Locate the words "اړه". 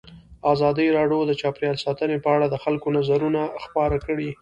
2.35-2.45